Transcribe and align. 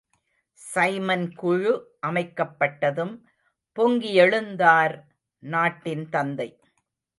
Simon 0.61 1.25
குழு 1.33 1.73
அமைக்கப்பட்டதும் 2.07 3.13
பொங்கி 3.77 4.11
யெழுந்தார் 4.19 4.95
நாட்டின் 5.43 6.09
தந்தை. 6.09 6.49